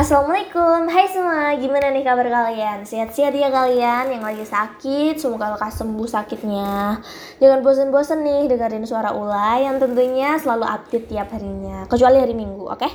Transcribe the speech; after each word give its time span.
Assalamualaikum, 0.00 0.88
hai 0.88 1.12
semua, 1.12 1.52
gimana 1.60 1.92
nih 1.92 2.00
kabar 2.00 2.24
kalian? 2.24 2.88
Sehat-sehat 2.88 3.36
ya 3.36 3.52
kalian 3.52 4.08
yang 4.08 4.24
lagi 4.24 4.48
sakit, 4.48 5.20
semoga 5.20 5.52
lekas 5.52 5.76
sembuh 5.76 6.08
sakitnya 6.08 7.04
Jangan 7.36 7.60
bosan-bosan 7.60 8.24
nih 8.24 8.48
dengerin 8.48 8.88
suara 8.88 9.12
Ula 9.12 9.60
yang 9.60 9.76
tentunya 9.76 10.40
selalu 10.40 10.64
update 10.64 11.04
tiap 11.04 11.28
harinya 11.36 11.84
Kecuali 11.84 12.16
hari 12.16 12.32
Minggu, 12.32 12.64
oke? 12.64 12.80
Okay? 12.80 12.92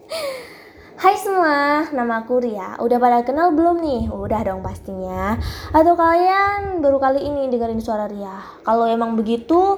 Hai 1.04 1.16
semua, 1.20 1.88
nama 1.92 2.24
aku 2.24 2.40
Ria. 2.40 2.80
Udah 2.80 2.96
pada 2.96 3.20
kenal 3.20 3.52
belum 3.52 3.80
nih? 3.84 4.08
Udah 4.08 4.40
dong 4.40 4.64
pastinya. 4.64 5.36
Atau 5.76 5.92
kalian 5.92 6.80
baru 6.80 6.96
kali 6.96 7.20
ini 7.20 7.52
dengerin 7.52 7.84
suara 7.84 8.08
Ria? 8.08 8.60
Kalau 8.64 8.88
emang 8.88 9.12
begitu, 9.12 9.76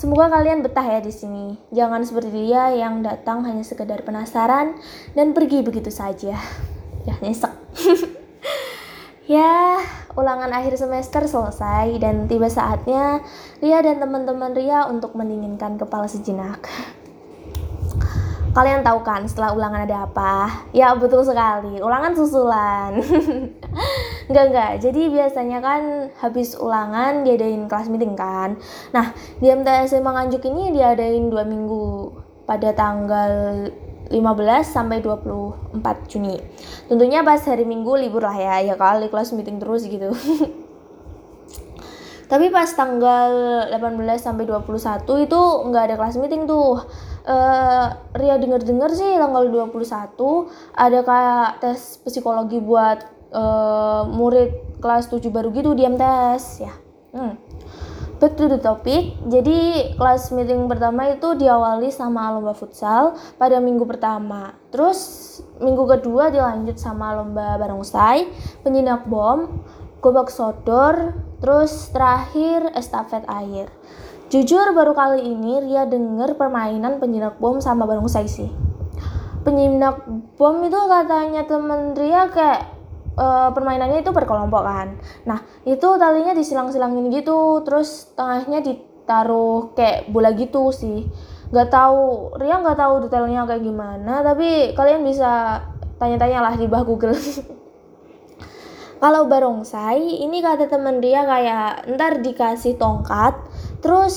Semoga 0.00 0.32
kalian 0.32 0.64
betah 0.64 0.96
ya 0.96 1.04
di 1.04 1.12
sini. 1.12 1.60
Jangan 1.76 2.00
seperti 2.08 2.32
dia 2.32 2.72
yang 2.72 3.04
datang 3.04 3.44
hanya 3.44 3.60
sekedar 3.60 4.00
penasaran 4.00 4.72
dan 5.12 5.36
pergi 5.36 5.60
begitu 5.60 5.92
saja. 5.92 6.40
Ya, 7.04 7.14
nyesek. 7.20 7.52
ya, 9.36 9.76
ulangan 10.16 10.56
akhir 10.56 10.80
semester 10.80 11.28
selesai 11.28 12.00
dan 12.00 12.24
tiba 12.32 12.48
saatnya 12.48 13.20
Ria 13.60 13.84
dan 13.84 14.00
teman-teman 14.00 14.56
Ria 14.56 14.88
untuk 14.88 15.12
mendinginkan 15.12 15.76
kepala 15.76 16.08
sejenak. 16.08 16.64
Kalian 18.56 18.80
tahu 18.80 19.04
kan 19.04 19.28
setelah 19.28 19.52
ulangan 19.52 19.84
ada 19.84 20.08
apa? 20.08 20.64
Ya 20.72 20.96
betul 20.96 21.28
sekali, 21.28 21.76
ulangan 21.76 22.16
susulan. 22.16 23.04
enggak 24.30 24.46
enggak, 24.54 24.72
jadi 24.78 25.02
biasanya 25.10 25.58
kan 25.58 25.82
habis 26.22 26.54
ulangan 26.54 27.26
diadain 27.26 27.66
kelas 27.66 27.90
meeting 27.90 28.14
kan. 28.14 28.56
Nah 28.94 29.12
di 29.42 29.50
MTS 29.50 29.98
SMA 29.98 30.10
Nganjuk 30.14 30.42
ini 30.46 30.70
diadain 30.70 31.26
dua 31.26 31.42
minggu 31.42 32.14
pada 32.46 32.70
tanggal 32.74 33.66
15 34.10 34.66
sampai 34.66 34.98
24 34.98 36.10
Juni. 36.10 36.34
Tentunya 36.90 37.22
pas 37.22 37.38
hari 37.46 37.62
Minggu 37.62 37.94
libur 37.94 38.26
lah 38.26 38.34
ya, 38.34 38.58
ya 38.58 38.74
kali 38.74 39.06
kelas 39.06 39.30
meeting 39.38 39.62
terus 39.62 39.86
gitu. 39.86 40.10
Tapi 42.30 42.46
pas 42.50 42.66
tanggal 42.66 43.30
18 43.70 44.06
sampai 44.18 44.46
21 44.46 45.26
itu 45.26 45.40
nggak 45.70 45.82
ada 45.90 45.94
kelas 45.98 46.18
meeting 46.18 46.46
tuh. 46.46 46.82
Uh, 47.20 47.86
Ria 48.16 48.40
denger-denger 48.40 48.90
sih 48.96 49.14
tanggal 49.14 49.46
21 49.46 49.78
ada 50.72 50.98
kayak 51.04 51.48
tes 51.62 52.00
psikologi 52.02 52.58
buat 52.58 53.19
uh, 53.34 54.02
murid 54.06 54.78
kelas 54.82 55.10
7 55.10 55.30
baru 55.30 55.50
gitu 55.54 55.74
di 55.74 55.86
MTS 55.86 56.44
ya. 56.62 56.74
Hmm. 57.14 57.34
Back 58.20 58.36
to 58.36 58.52
the 58.52 58.60
topic. 58.60 59.16
Jadi 59.32 59.90
kelas 59.96 60.28
meeting 60.36 60.68
pertama 60.68 61.08
itu 61.08 61.32
diawali 61.40 61.88
sama 61.88 62.36
lomba 62.36 62.52
futsal 62.52 63.16
pada 63.40 63.56
minggu 63.64 63.88
pertama. 63.88 64.52
Terus 64.68 65.00
minggu 65.56 65.88
kedua 65.88 66.28
dilanjut 66.28 66.76
sama 66.76 67.16
lomba 67.16 67.56
barongsai, 67.56 68.28
penjinak 68.60 69.08
bom, 69.08 69.64
gobak 70.04 70.28
sodor, 70.28 71.16
terus 71.40 71.88
terakhir 71.96 72.68
estafet 72.76 73.24
air. 73.24 73.72
Jujur 74.30 74.76
baru 74.76 74.92
kali 74.92 75.26
ini 75.26 75.58
Ria 75.64 75.88
denger 75.88 76.36
permainan 76.36 77.00
penjinak 77.00 77.40
bom 77.40 77.58
sama 77.58 77.88
barongsai 77.88 78.28
sih. 78.28 78.52
Penjinak 79.42 80.04
bom 80.36 80.60
itu 80.60 80.76
katanya 80.76 81.48
temen 81.48 81.96
Ria 81.96 82.28
kayak 82.28 82.79
uh, 83.20 83.48
permainannya 83.52 84.00
itu 84.00 84.10
berkelompok 84.10 84.62
kan. 84.64 84.88
Nah 85.28 85.44
itu 85.68 85.88
talinya 86.00 86.32
disilang-silangin 86.32 87.12
gitu, 87.12 87.60
terus 87.68 88.08
tengahnya 88.16 88.64
ditaruh 88.64 89.76
kayak 89.76 90.08
bola 90.08 90.32
gitu 90.32 90.72
sih. 90.72 91.04
Gak 91.52 91.68
tahu 91.68 92.32
Ria 92.40 92.62
nggak 92.62 92.78
tahu 92.78 92.94
detailnya 93.06 93.44
kayak 93.44 93.60
gimana, 93.60 94.24
tapi 94.24 94.72
kalian 94.72 95.04
bisa 95.04 95.60
tanya-tanya 96.00 96.40
lah 96.40 96.54
di 96.56 96.64
bawah 96.64 96.86
Google. 96.88 97.18
Kalau 99.00 99.24
barongsai 99.32 100.20
ini 100.24 100.44
kata 100.44 100.68
temen 100.68 101.00
dia 101.00 101.24
kayak 101.24 101.88
ntar 101.96 102.20
dikasih 102.20 102.76
tongkat, 102.76 103.32
terus 103.80 104.16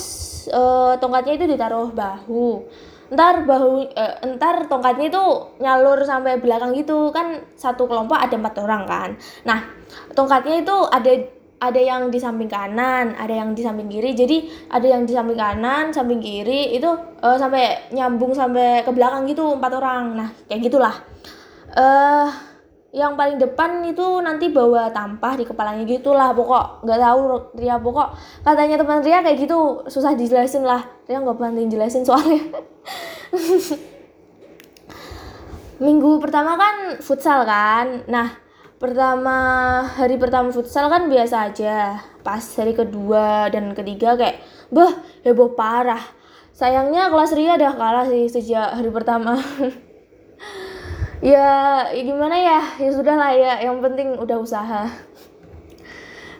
uh, 0.51 0.99
tongkatnya 0.99 1.39
itu 1.39 1.45
ditaruh 1.55 1.87
bahu. 1.95 2.67
Ntar 3.13 3.45
bahu 3.45 3.85
uh, 3.93 4.15
ntar 4.35 4.65
tongkatnya 4.65 5.13
itu 5.13 5.23
nyalur 5.61 6.01
sampai 6.01 6.41
belakang 6.41 6.73
gitu 6.73 7.13
kan 7.13 7.45
satu 7.53 7.85
kelompok 7.85 8.17
ada 8.17 8.33
empat 8.33 8.55
orang 8.59 8.83
kan. 8.89 9.09
Nah 9.45 9.59
tongkatnya 10.17 10.65
itu 10.65 10.75
ada 10.89 11.11
ada 11.63 11.79
yang 11.79 12.11
di 12.11 12.19
samping 12.19 12.51
kanan, 12.51 13.15
ada 13.15 13.31
yang 13.31 13.55
di 13.55 13.63
samping 13.63 13.87
kiri. 13.87 14.11
Jadi 14.11 14.67
ada 14.67 14.83
yang 14.83 15.07
di 15.07 15.13
samping 15.15 15.39
kanan, 15.39 15.95
samping 15.95 16.19
kiri 16.19 16.75
itu 16.75 16.89
uh, 17.23 17.37
sampai 17.39 17.93
nyambung 17.95 18.35
sampai 18.35 18.83
ke 18.83 18.91
belakang 18.91 19.23
gitu 19.29 19.55
empat 19.55 19.71
orang. 19.77 20.03
Nah 20.19 20.29
kayak 20.49 20.67
gitulah. 20.67 20.95
Eh 21.71 21.79
uh, 21.79 22.52
yang 22.93 23.17
paling 23.17 23.41
depan 23.41 23.81
itu 23.89 24.21
nanti 24.21 24.53
bawa 24.53 24.93
tampah 24.93 25.33
di 25.33 25.49
kepalanya 25.49 25.81
gitulah 25.81 26.29
pokok 26.29 26.85
nggak 26.85 26.99
tahu 27.01 27.21
Ria 27.57 27.81
pokok. 27.81 28.13
Katanya 28.45 28.77
teman 28.77 29.01
Ria 29.01 29.25
kayak 29.25 29.37
gitu 29.41 29.81
susah 29.89 30.13
dijelasin 30.13 30.61
lah. 30.61 30.85
Ria 31.09 31.17
nggak 31.17 31.33
pernah 31.33 31.57
jelasin 31.65 32.05
soalnya. 32.05 32.61
Minggu 35.83 36.21
pertama 36.21 36.53
kan 36.53 37.01
futsal 37.01 37.49
kan? 37.49 38.05
Nah 38.05 38.37
pertama 38.77 39.37
hari 39.97 40.21
pertama 40.21 40.53
futsal 40.53 40.85
kan 40.85 41.09
biasa 41.09 41.49
aja. 41.49 41.97
Pas 42.21 42.45
hari 42.61 42.77
kedua 42.77 43.49
dan 43.49 43.73
ketiga 43.73 44.13
kayak 44.13 44.37
bah 44.69 45.01
heboh 45.25 45.57
parah. 45.57 46.13
Sayangnya 46.53 47.09
kelas 47.09 47.33
Ria 47.33 47.57
udah 47.57 47.73
kalah 47.73 48.05
sih 48.05 48.29
sejak 48.29 48.77
hari 48.77 48.93
pertama 48.93 49.41
ya, 51.23 51.47
ya 51.89 52.01
gimana 52.03 52.35
ya? 52.35 52.59
Ya 52.77 52.89
sudah 52.91 53.15
lah 53.15 53.31
ya 53.31 53.53
yang 53.63 53.79
penting 53.79 54.19
udah 54.19 54.37
usaha. 54.43 54.91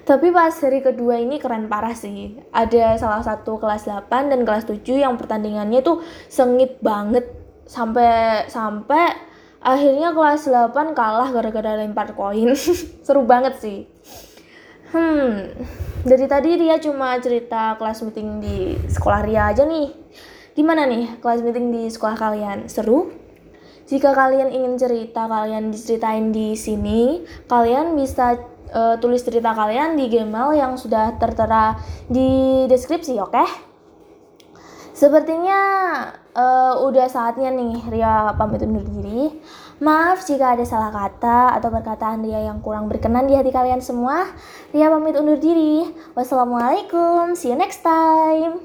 Tapi 0.03 0.35
pas 0.35 0.51
hari 0.59 0.83
kedua 0.83 1.15
ini 1.23 1.39
keren 1.39 1.71
parah 1.71 1.95
sih. 1.95 2.35
Ada 2.51 2.99
salah 2.99 3.23
satu 3.23 3.55
kelas 3.55 3.87
8 3.87 4.27
dan 4.27 4.43
kelas 4.43 4.67
7 4.67 4.83
yang 4.99 5.15
pertandingannya 5.15 5.79
tuh 5.79 6.03
sengit 6.27 6.83
banget. 6.83 7.23
Sampai 7.63 8.43
sampai 8.51 9.15
akhirnya 9.63 10.11
kelas 10.11 10.51
8 10.51 10.91
kalah 10.91 11.31
gara-gara 11.31 11.79
lempar 11.79 12.11
koin. 12.19 12.51
Seru 13.07 13.23
banget 13.23 13.63
sih. 13.63 13.87
Hmm 14.91 15.55
dari 16.03 16.27
tadi 16.27 16.59
dia 16.59 16.75
cuma 16.83 17.15
cerita 17.23 17.79
kelas 17.79 18.03
meeting 18.03 18.43
di 18.43 18.57
sekolah 18.91 19.23
Ria 19.23 19.55
aja 19.55 19.63
nih. 19.63 19.87
Gimana 20.53 20.83
nih 20.83 21.17
kelas 21.23 21.39
meeting 21.41 21.71
di 21.71 21.83
sekolah 21.87 22.19
kalian? 22.19 22.67
Seru 22.67 23.22
jika 23.83 24.15
kalian 24.15 24.49
ingin 24.49 24.79
cerita 24.79 25.27
kalian 25.27 25.69
diceritain 25.69 26.31
di 26.31 26.55
sini, 26.55 27.23
kalian 27.51 27.99
bisa 27.99 28.39
uh, 28.71 28.95
tulis 28.97 29.21
cerita 29.21 29.51
kalian 29.51 29.99
di 29.99 30.07
Gmail 30.07 30.55
yang 30.55 30.79
sudah 30.79 31.19
tertera 31.19 31.77
di 32.07 32.63
deskripsi, 32.71 33.19
oke? 33.19 33.31
Okay? 33.31 33.49
Sepertinya 34.93 35.59
uh, 36.37 36.79
udah 36.85 37.09
saatnya 37.09 37.49
nih 37.49 37.81
Ria 37.91 38.37
pamit 38.37 38.61
undur 38.61 38.85
diri. 38.85 39.35
Maaf 39.81 40.23
jika 40.23 40.53
ada 40.53 40.63
salah 40.63 40.93
kata 40.93 41.57
atau 41.59 41.73
perkataan 41.73 42.21
Ria 42.23 42.45
yang 42.45 42.61
kurang 42.61 42.87
berkenan 42.87 43.25
di 43.25 43.33
hati 43.33 43.49
kalian 43.49 43.81
semua. 43.81 44.29
Ria 44.69 44.93
pamit 44.93 45.17
undur 45.17 45.41
diri. 45.41 45.89
Wassalamualaikum. 46.13 47.33
See 47.33 47.49
you 47.51 47.57
next 47.57 47.81
time. 47.81 48.61